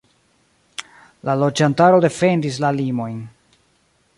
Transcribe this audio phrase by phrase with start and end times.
[1.29, 3.21] La loĝantaro defendis la limojn.